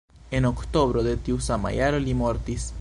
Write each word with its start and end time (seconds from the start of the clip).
En 0.37 0.47
oktobro 0.51 1.03
de 1.09 1.13
tiu 1.27 1.37
sama 1.51 1.75
jaro 1.77 2.03
li 2.09 2.19
mortis. 2.25 2.69